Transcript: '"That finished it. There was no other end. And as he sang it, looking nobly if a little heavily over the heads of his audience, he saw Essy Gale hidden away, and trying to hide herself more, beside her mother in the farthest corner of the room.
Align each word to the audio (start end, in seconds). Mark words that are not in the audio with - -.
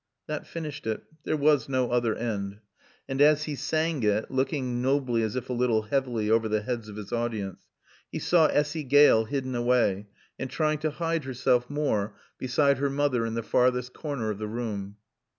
'"That 0.25 0.47
finished 0.47 0.87
it. 0.87 1.03
There 1.25 1.37
was 1.37 1.69
no 1.69 1.91
other 1.91 2.15
end. 2.15 2.57
And 3.07 3.21
as 3.21 3.43
he 3.43 3.53
sang 3.53 4.01
it, 4.01 4.31
looking 4.31 4.81
nobly 4.81 5.21
if 5.21 5.47
a 5.47 5.53
little 5.53 5.83
heavily 5.83 6.27
over 6.27 6.49
the 6.49 6.63
heads 6.63 6.89
of 6.89 6.95
his 6.95 7.13
audience, 7.13 7.67
he 8.11 8.17
saw 8.17 8.47
Essy 8.47 8.83
Gale 8.83 9.25
hidden 9.25 9.53
away, 9.53 10.07
and 10.39 10.49
trying 10.49 10.79
to 10.79 10.89
hide 10.89 11.25
herself 11.25 11.69
more, 11.69 12.15
beside 12.39 12.79
her 12.79 12.89
mother 12.89 13.27
in 13.27 13.35
the 13.35 13.43
farthest 13.43 13.93
corner 13.93 14.31
of 14.31 14.39
the 14.39 14.47
room. 14.47 14.97